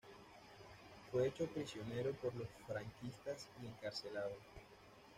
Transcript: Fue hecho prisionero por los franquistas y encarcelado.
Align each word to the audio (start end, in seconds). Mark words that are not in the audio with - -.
Fue 1.11 1.27
hecho 1.27 1.45
prisionero 1.45 2.11
por 2.13 2.33
los 2.35 2.47
franquistas 2.65 3.47
y 3.61 3.67
encarcelado. 3.67 4.31